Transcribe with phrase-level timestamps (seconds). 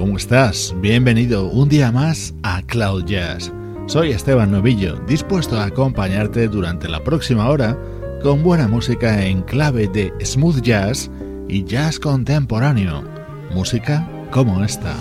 [0.00, 0.74] ¿Cómo estás?
[0.80, 3.52] Bienvenido un día más a Cloud Jazz.
[3.86, 7.78] Soy Esteban Novillo, dispuesto a acompañarte durante la próxima hora
[8.22, 11.10] con buena música en clave de smooth jazz
[11.48, 13.04] y jazz contemporáneo.
[13.52, 14.96] Música como esta.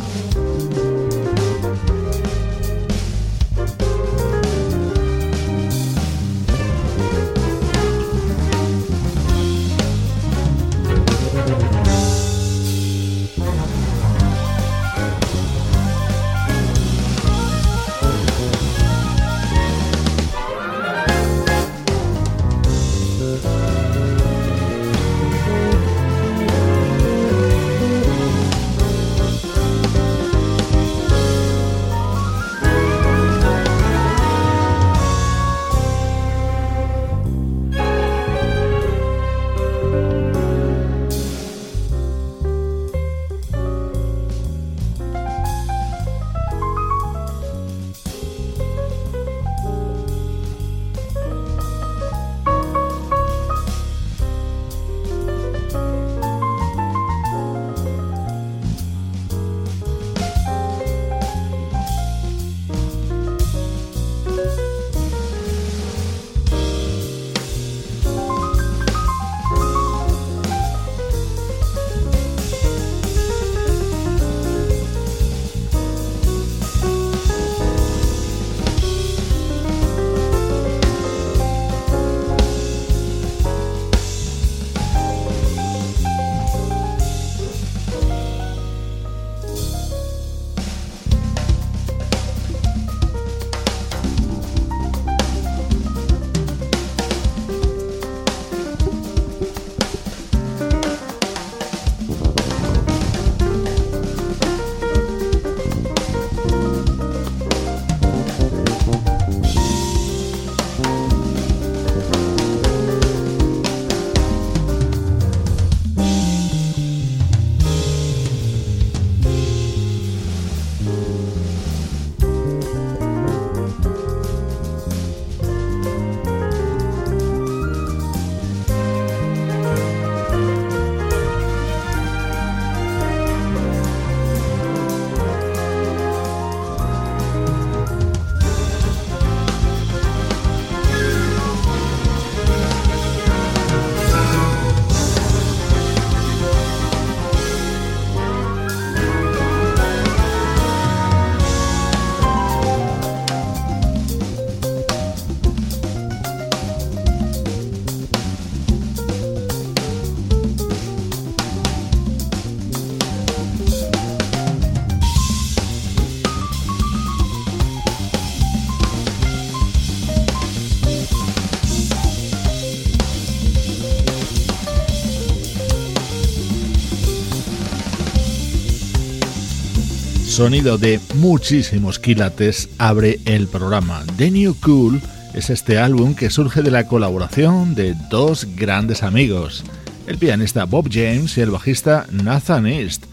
[180.39, 184.05] Sonido de muchísimos quilates abre el programa.
[184.15, 185.01] The New Cool
[185.33, 189.65] es este álbum que surge de la colaboración de dos grandes amigos,
[190.07, 193.03] el pianista Bob James y el bajista Nathan East,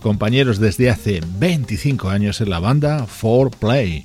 [0.00, 4.04] compañeros desde hace 25 años en la banda 4Play.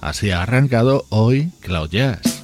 [0.00, 2.39] Así ha arrancado hoy Cloud Jazz.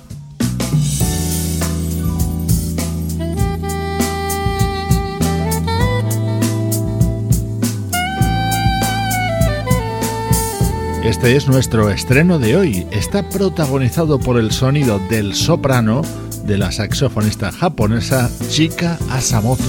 [11.07, 12.87] Este es nuestro estreno de hoy.
[12.91, 16.03] Está protagonizado por el sonido del soprano
[16.45, 19.63] de la saxofonista japonesa Chika Asamoto.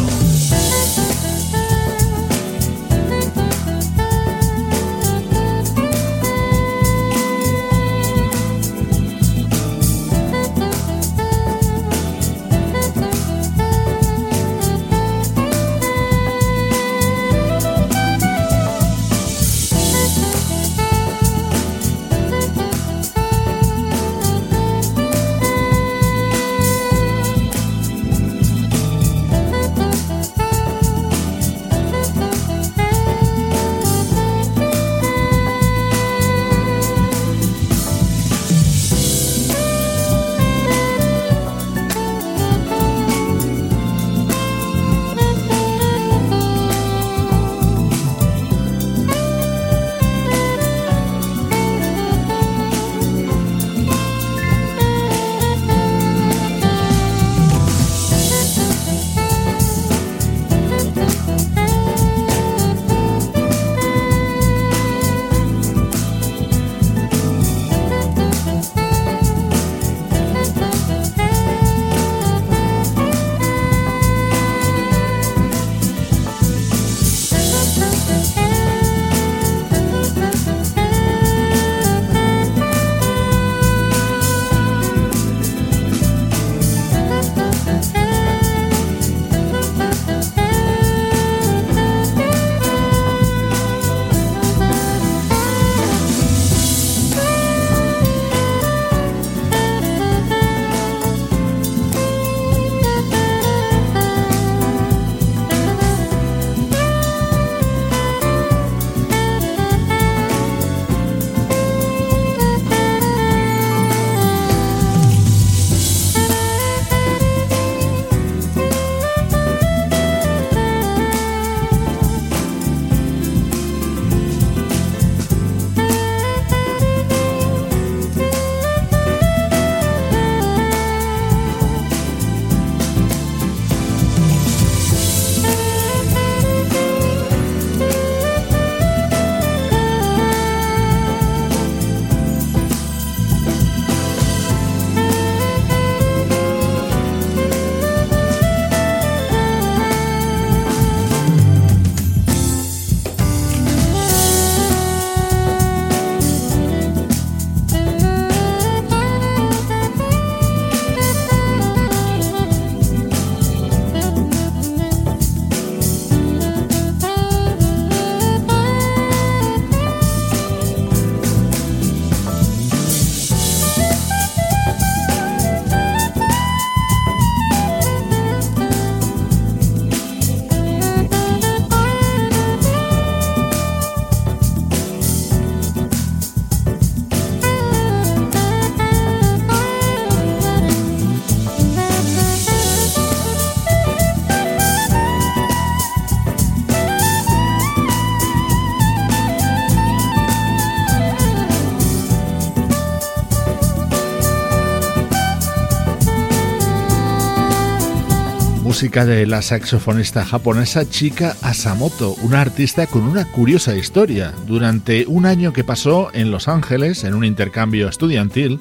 [209.06, 214.34] De la saxofonista japonesa Chika Asamoto, una artista con una curiosa historia.
[214.48, 218.60] Durante un año que pasó en Los Ángeles, en un intercambio estudiantil,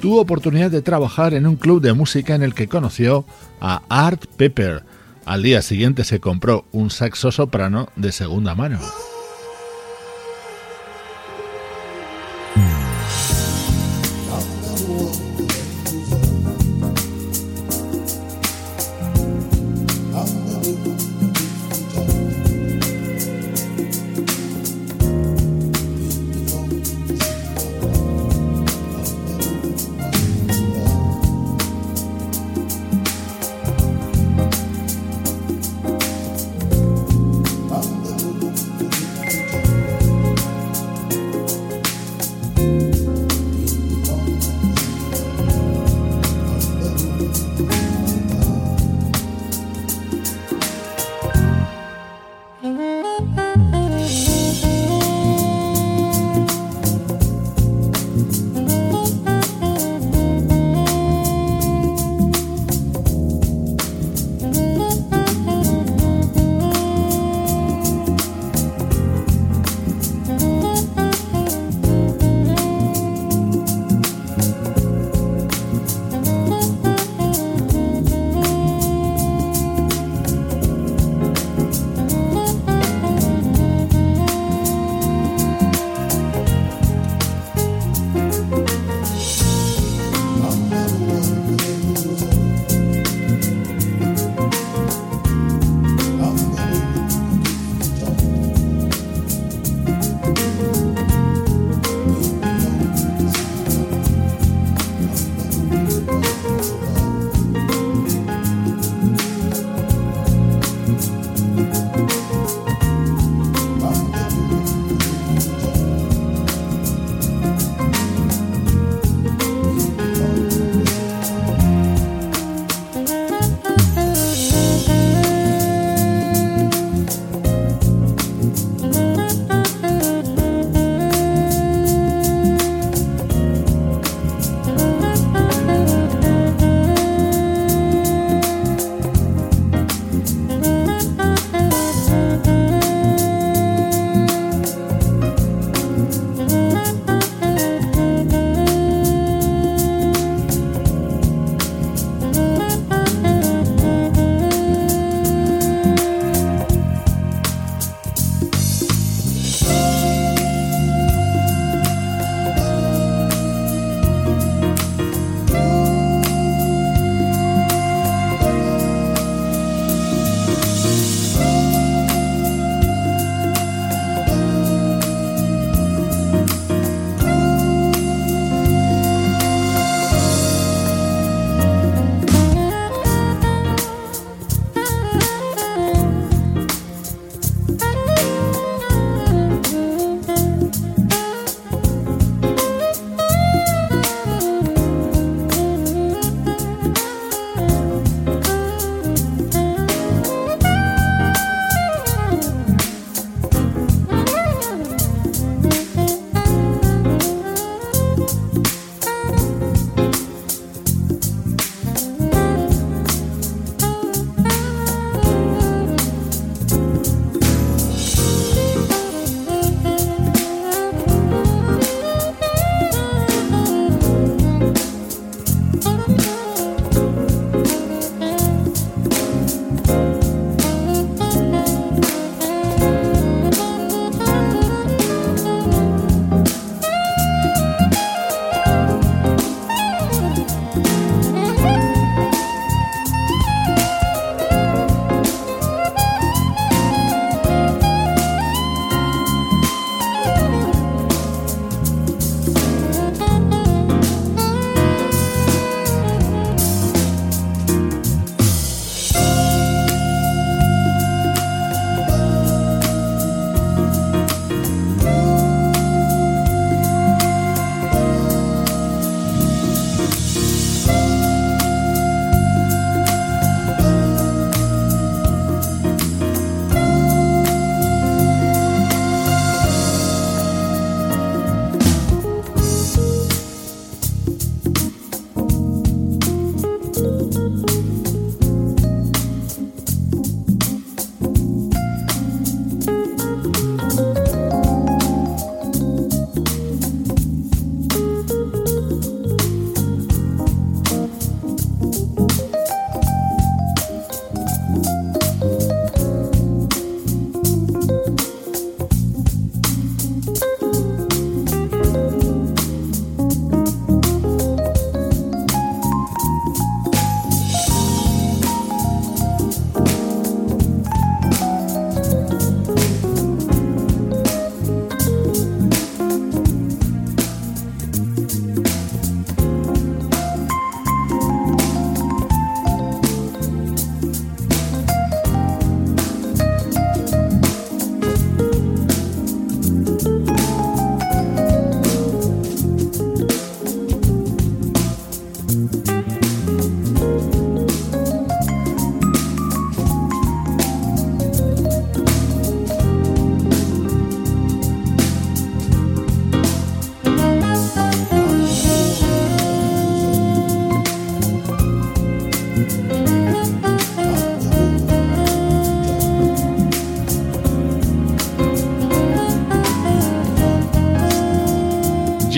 [0.00, 3.24] tuvo oportunidad de trabajar en un club de música en el que conoció
[3.60, 4.82] a Art Pepper.
[5.24, 8.80] Al día siguiente se compró un saxo soprano de segunda mano.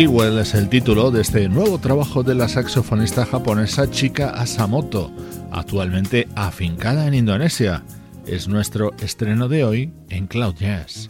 [0.00, 5.12] Jewel es el título de este nuevo trabajo de la saxofonista japonesa Chika Asamoto,
[5.52, 7.82] actualmente afincada en Indonesia.
[8.24, 11.06] Es nuestro estreno de hoy en Cloud Jazz.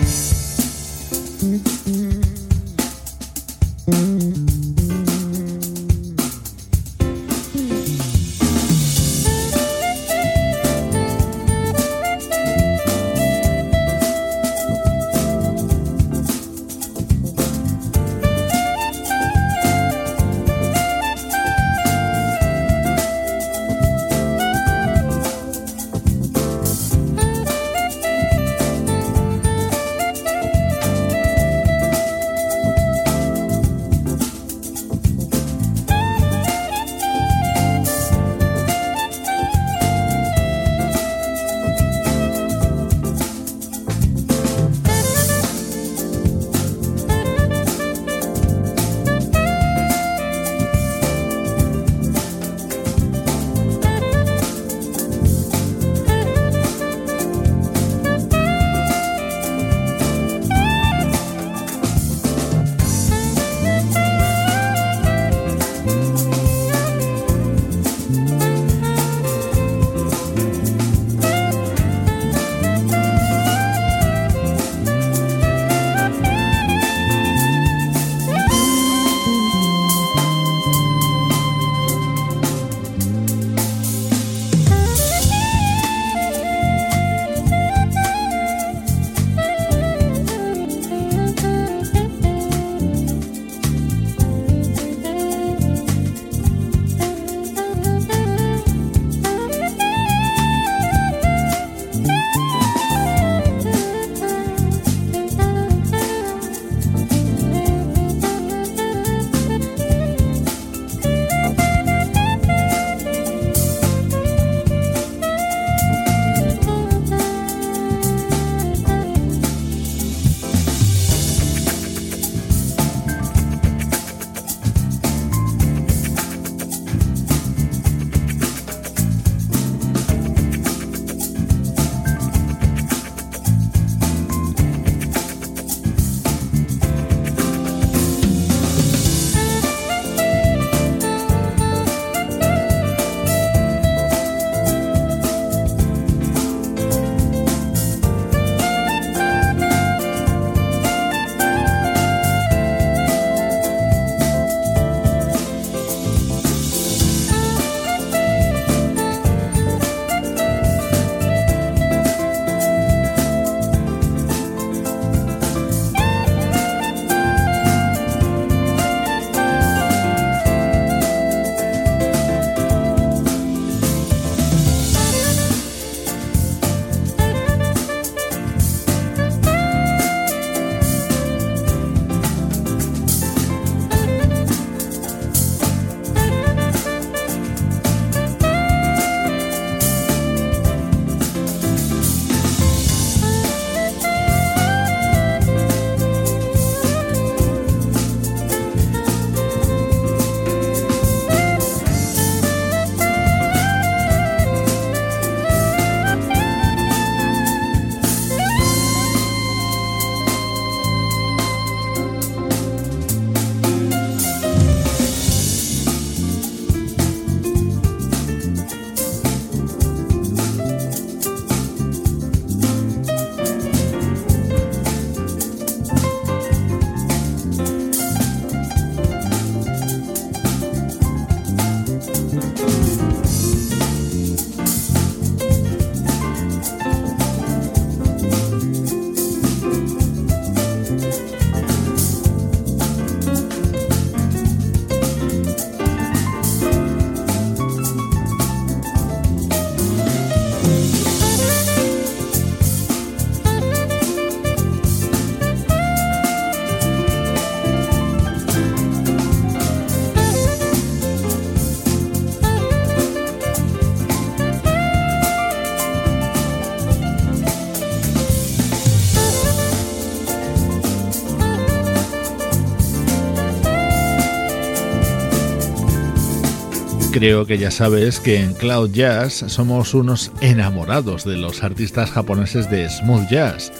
[277.20, 282.70] Creo que ya sabes que en Cloud Jazz somos unos enamorados de los artistas japoneses
[282.70, 283.70] de smooth jazz.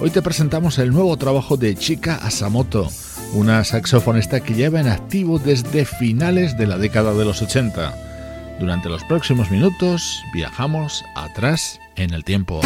[0.00, 2.88] Hoy te presentamos el nuevo trabajo de Chika Asamoto,
[3.34, 8.56] una saxofonista que lleva en activo desde finales de la década de los 80.
[8.58, 12.62] Durante los próximos minutos viajamos atrás en el tiempo.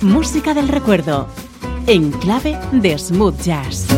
[0.00, 1.28] Música del recuerdo,
[1.86, 3.88] en clave de smooth jazz.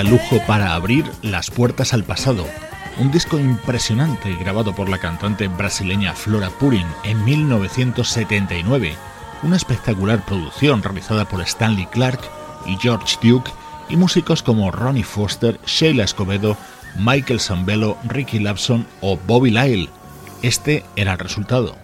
[0.00, 2.46] Lujo para abrir las puertas al pasado.
[2.98, 8.94] Un disco impresionante grabado por la cantante brasileña Flora Purin en 1979.
[9.42, 12.20] Una espectacular producción realizada por Stanley Clark
[12.66, 13.50] y George Duke
[13.90, 16.56] y músicos como Ronnie Foster, Sheila Escobedo,
[16.96, 19.90] Michael Sambello, Ricky Lapson o Bobby Lyle.
[20.42, 21.81] Este era el resultado.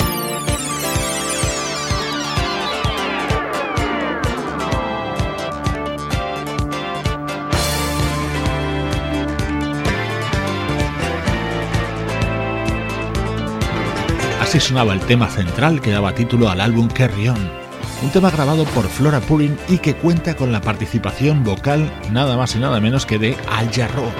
[14.48, 17.50] Así sonaba el tema central que daba título al álbum Carry On,
[18.02, 22.56] un tema grabado por Flora Purin y que cuenta con la participación vocal nada más
[22.56, 24.10] y nada menos que de Al Jarreau.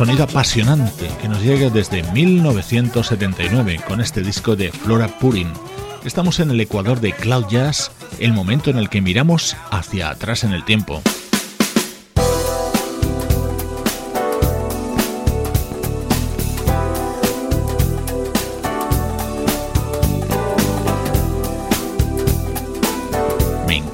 [0.00, 5.52] Sonido apasionante que nos llega desde 1979 con este disco de Flora Purin.
[6.06, 10.42] Estamos en el ecuador de Cloud Jazz, el momento en el que miramos hacia atrás
[10.42, 11.02] en el tiempo.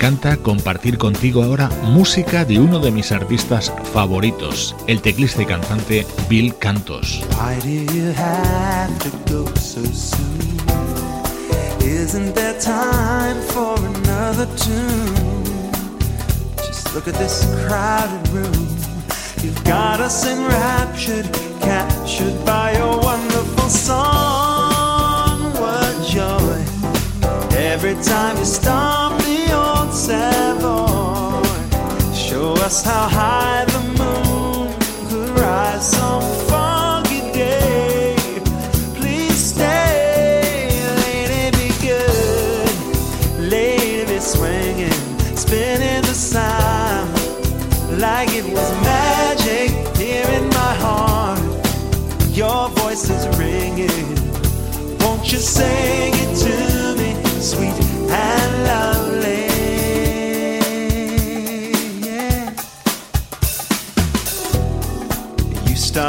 [0.07, 6.07] Encanta compartir contigo ahora música de uno de mis artistas favoritos, el teclista y cantante
[6.29, 7.23] Bill Cantos.
[16.95, 18.69] Look at this crowded room.
[19.43, 21.27] You've got us enraptured,
[21.61, 25.53] captured by your wonderful song.
[25.61, 26.65] What joy
[27.53, 29.17] every time you stomp
[32.15, 34.69] Show us how high the moon
[35.09, 38.15] could rise some foggy day.
[38.95, 40.69] Please stay,
[41.53, 42.69] be good.
[43.51, 45.01] Be swinging,
[45.35, 46.15] spinning the
[47.97, 51.41] like it was magic here in my heart.
[52.37, 54.15] Your voice is ringing.
[54.99, 56.16] Won't you sing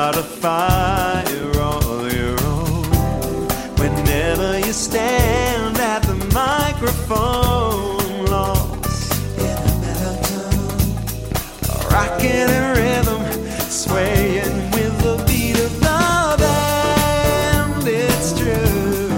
[0.07, 2.83] start a fire on your own.
[3.75, 10.91] Whenever you stand at the microphone, lost in a mellow tone,
[11.91, 13.23] rocking in rhythm,
[13.69, 15.75] swaying with the beat of.
[17.89, 19.09] It's true,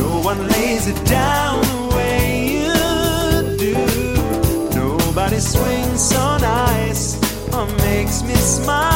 [0.00, 2.20] no one lays it down the way
[2.56, 2.72] you
[3.58, 3.76] do.
[4.74, 7.16] Nobody swings so nice
[7.52, 8.93] or makes me smile.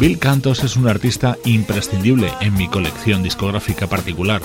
[0.00, 4.40] Bill Cantos es un artista imprescindible en mi colección discográfica particular.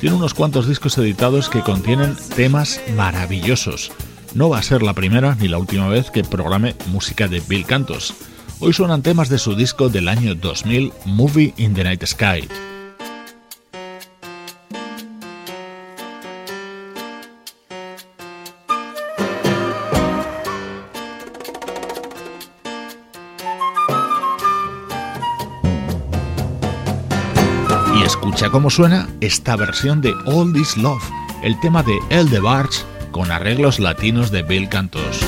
[0.00, 3.92] Tiene unos cuantos discos editados que contienen temas maravillosos.
[4.34, 7.64] No va a ser la primera ni la última vez que programe música de Bill
[7.64, 8.12] Cantos.
[8.58, 12.48] Hoy suenan temas de su disco del año 2000, Movie in the Night Sky.
[28.48, 31.02] Escucha cómo suena esta versión de All This Love,
[31.42, 35.20] el tema de El de Barge con arreglos latinos de Bill Cantos.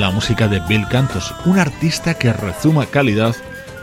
[0.00, 3.36] La música de Bill Cantos, un artista que rezuma calidad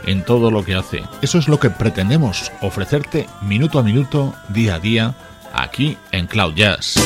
[0.04, 1.04] en todo lo que hace.
[1.22, 5.14] Eso es lo que pretendemos ofrecerte minuto a minuto, día a día,
[5.52, 6.96] aquí en Cloud Jazz.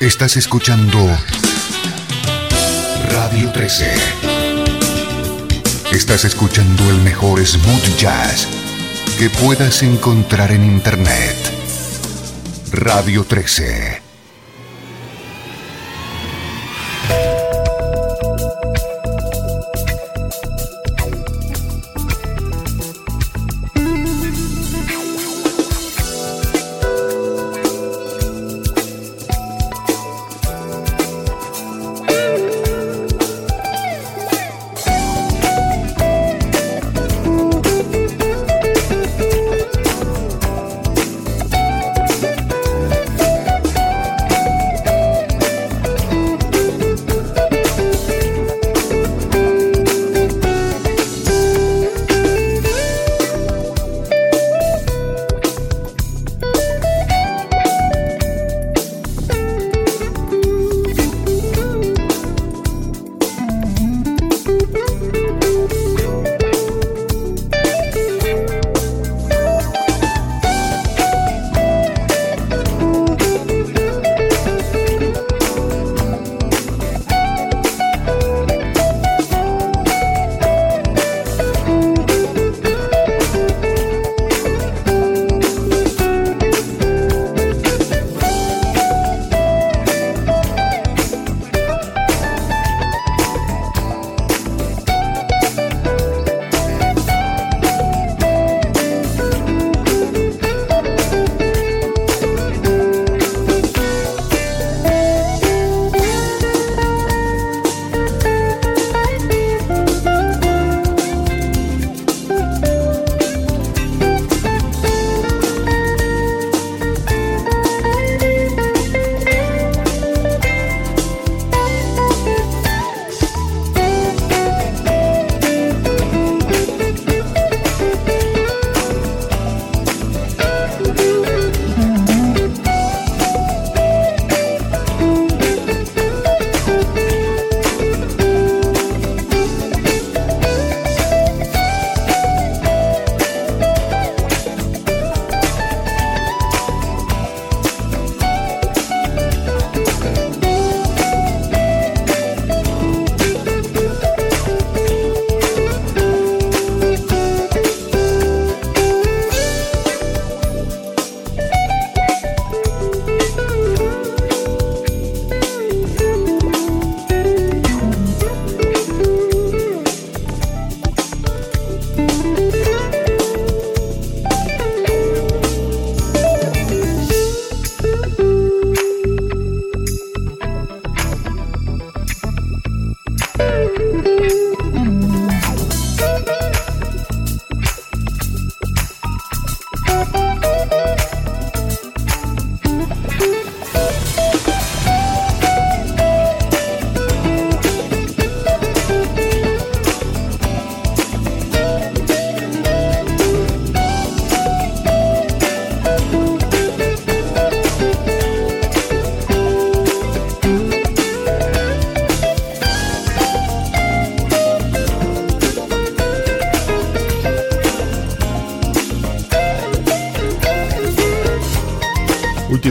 [0.00, 0.98] Estás escuchando
[3.12, 3.94] Radio 13.
[5.92, 8.48] Estás escuchando el mejor smooth jazz
[9.18, 11.36] que puedas encontrar en Internet.
[12.72, 13.99] Radio 13.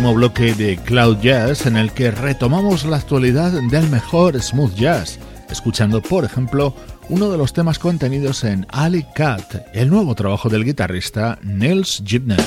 [0.10, 5.20] Último bloque de Cloud Jazz en el que retomamos la actualidad del mejor smooth jazz,
[5.50, 6.74] escuchando por ejemplo
[7.10, 12.40] uno de los temas contenidos en Ali Cat, el nuevo trabajo del guitarrista Nils Gibner.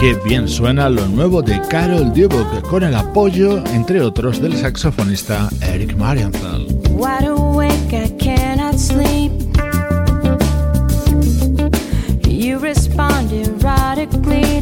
[0.00, 5.48] Qué bien suena lo nuevo de Carol Dubok con el apoyo, entre otros, del saxofonista
[5.62, 6.66] Eric Marienthal.
[14.26, 14.55] please.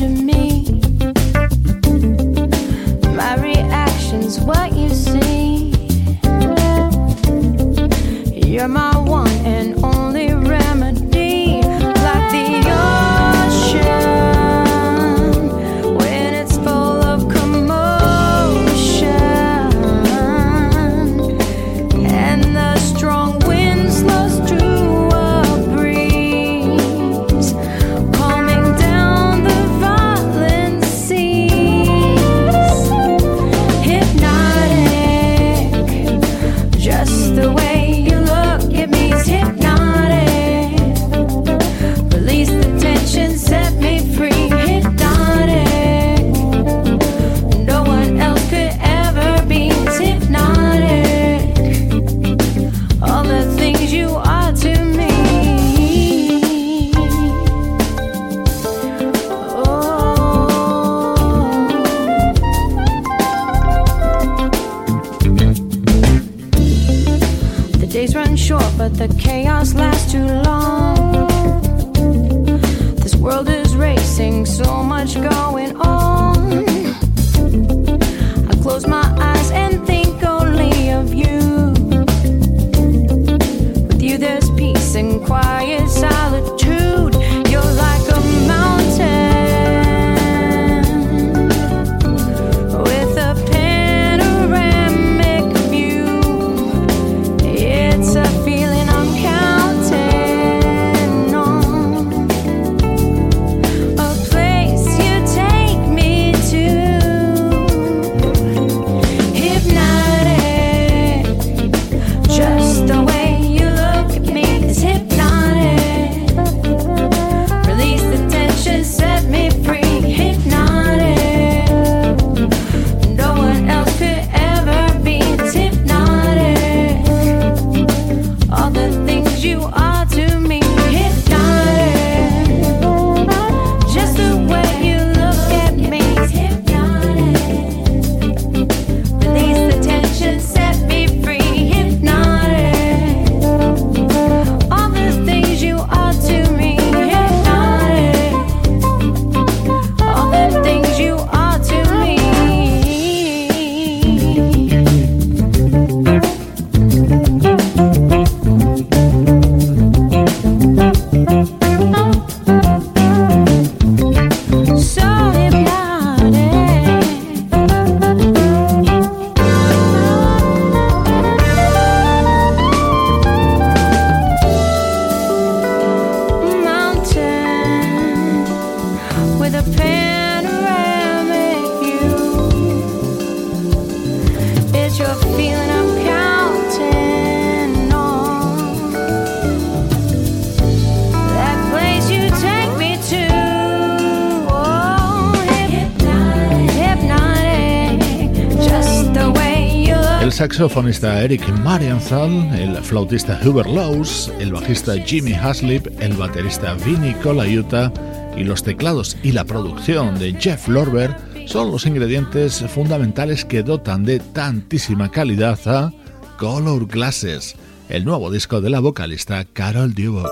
[200.55, 207.93] Saxofonista Eric Marienthal, el flautista Hubert Laws, el bajista Jimmy Haslip, el baterista Vinny Colaiuta
[208.37, 214.05] y los teclados y la producción de Jeff Lorber son los ingredientes fundamentales que dotan
[214.05, 215.93] de tantísima calidad a
[216.39, 217.57] Color Glasses,
[217.89, 220.31] el nuevo disco de la vocalista Carol Dubok.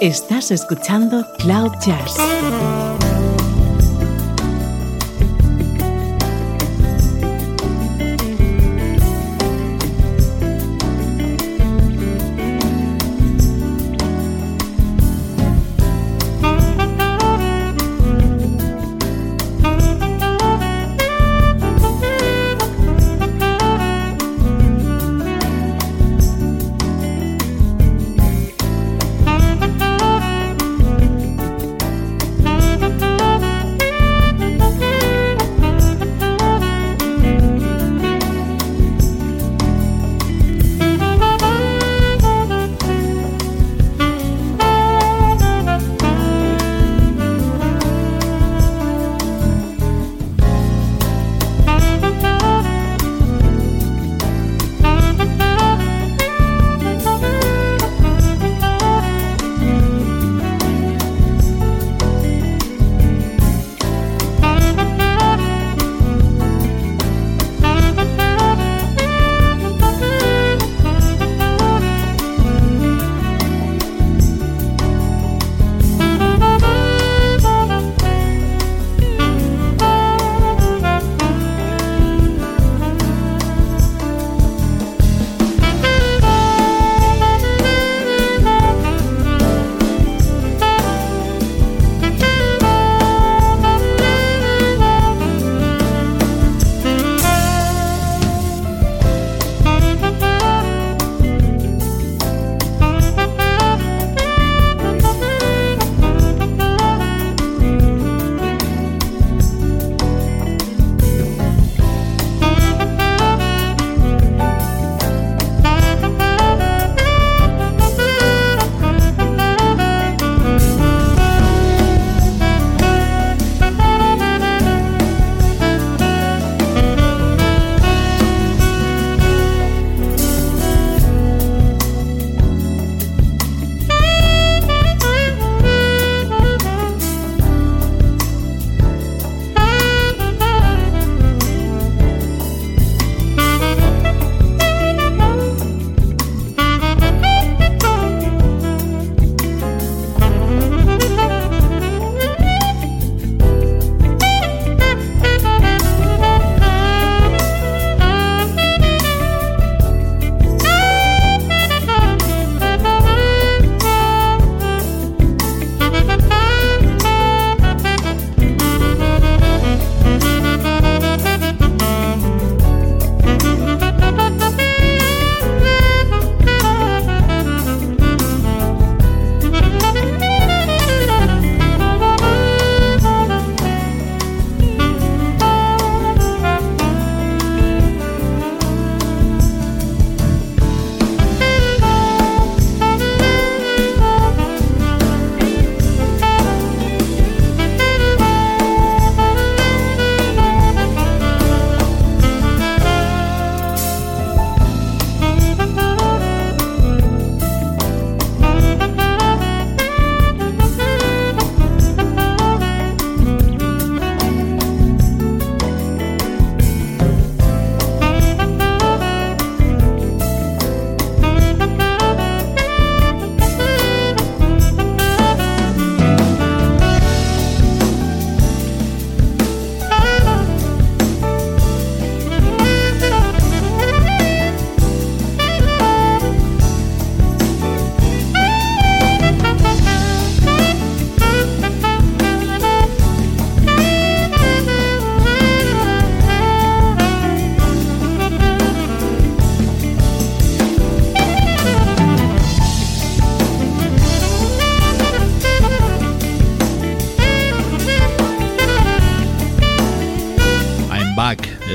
[0.00, 2.16] Estás escuchando Cloud Jazz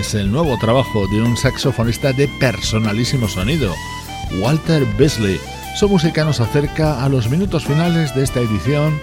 [0.06, 3.74] es el nuevo trabajo de un saxofonista de personalísimo sonido,
[4.40, 5.40] Walter Beasley.
[5.80, 9.00] Su música nos acerca a los minutos finales de esta edición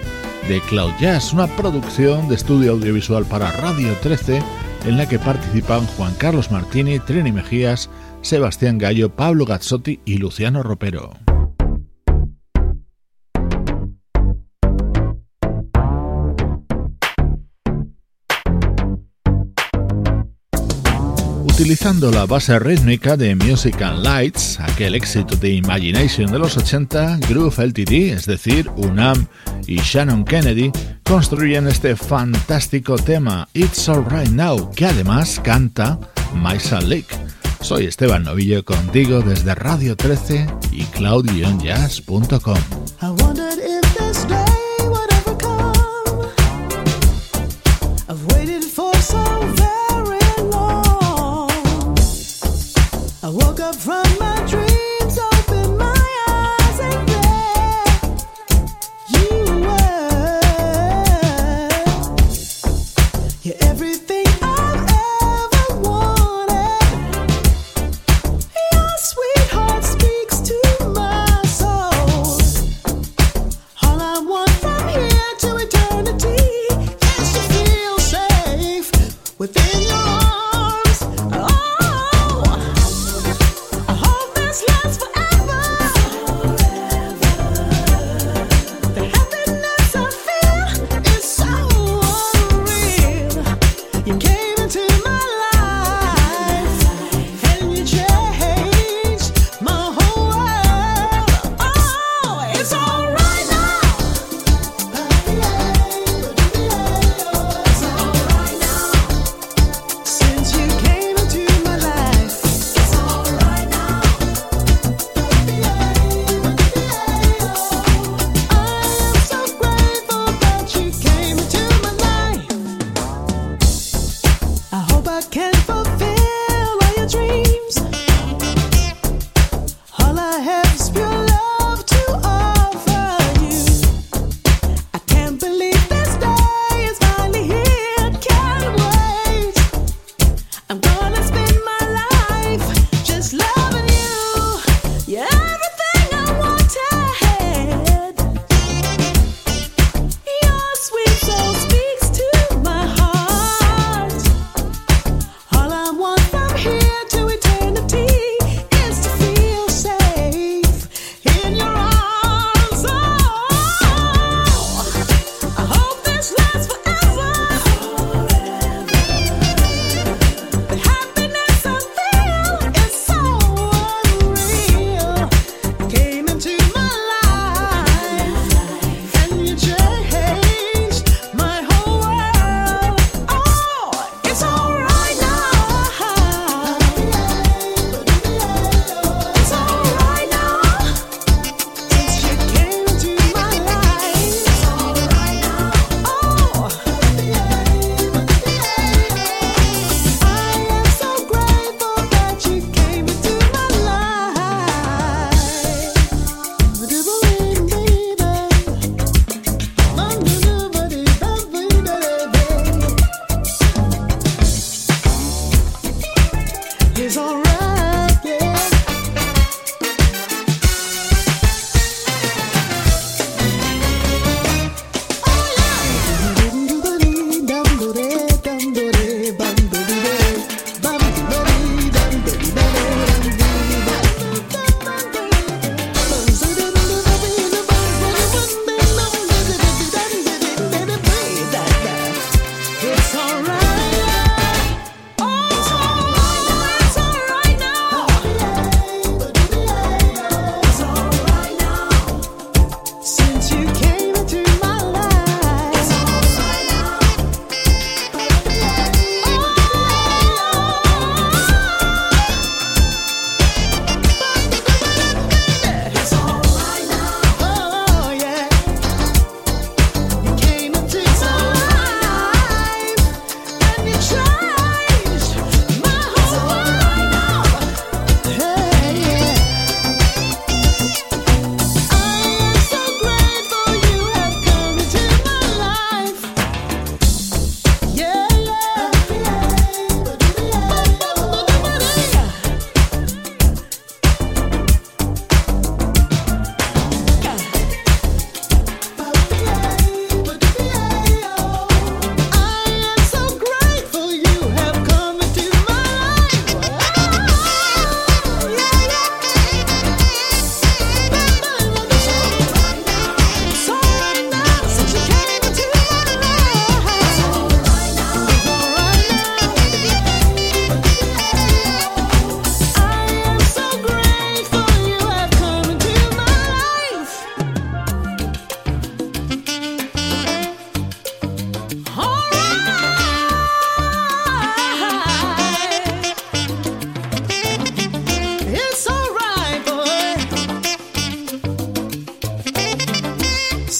[0.47, 4.41] de Cloud Jazz, una producción de estudio audiovisual para Radio 13
[4.85, 7.89] en la que participan Juan Carlos Martini, Trini Mejías,
[8.21, 11.22] Sebastián Gallo, Pablo Gazzotti y Luciano Ropero.
[21.53, 27.19] Utilizando la base rítmica de Music and Lights, aquel éxito de Imagination de los 80,
[27.29, 29.27] Groove LTD, es decir, UNAM
[29.67, 30.71] y Shannon Kennedy,
[31.03, 35.99] construyen este fantástico tema It's Alright Now, que además canta
[36.33, 37.15] Maisa Lake.
[37.61, 42.57] Soy Esteban Novillo contigo desde Radio 13 y cloud-jazz.com.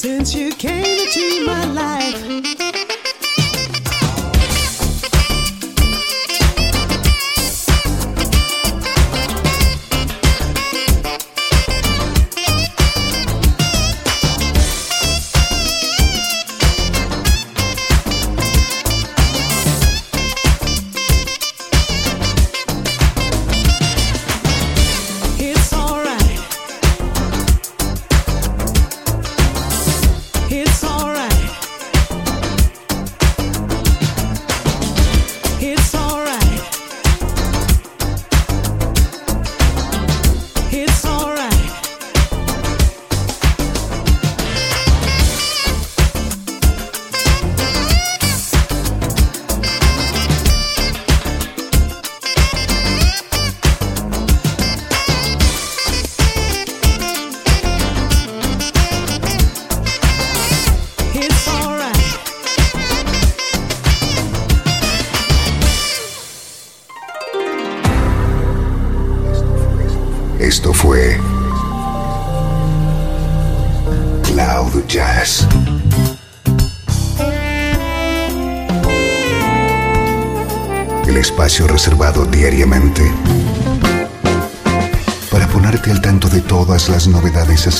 [0.04, 2.53] Since you came into my life